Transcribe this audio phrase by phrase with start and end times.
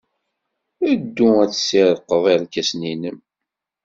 [0.99, 3.17] Ddu ad tessirrqeḍ irkasen-nnem!